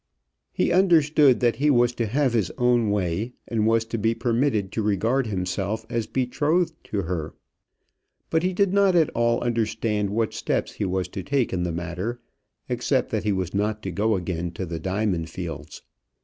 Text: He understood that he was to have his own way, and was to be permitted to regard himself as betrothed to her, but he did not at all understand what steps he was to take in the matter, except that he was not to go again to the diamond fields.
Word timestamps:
He 0.51 0.71
understood 0.71 1.41
that 1.41 1.57
he 1.57 1.69
was 1.69 1.93
to 1.93 2.07
have 2.07 2.33
his 2.33 2.49
own 2.57 2.89
way, 2.89 3.33
and 3.47 3.67
was 3.67 3.85
to 3.85 3.99
be 3.99 4.15
permitted 4.15 4.71
to 4.71 4.81
regard 4.81 5.27
himself 5.27 5.85
as 5.91 6.07
betrothed 6.07 6.73
to 6.85 7.03
her, 7.03 7.35
but 8.31 8.41
he 8.41 8.51
did 8.51 8.73
not 8.73 8.95
at 8.95 9.11
all 9.11 9.39
understand 9.41 10.09
what 10.09 10.33
steps 10.33 10.71
he 10.71 10.85
was 10.85 11.07
to 11.09 11.21
take 11.21 11.53
in 11.53 11.61
the 11.61 11.71
matter, 11.71 12.19
except 12.67 13.11
that 13.11 13.25
he 13.25 13.31
was 13.31 13.53
not 13.53 13.83
to 13.83 13.91
go 13.91 14.15
again 14.15 14.49
to 14.53 14.65
the 14.65 14.79
diamond 14.79 15.29
fields. 15.29 15.83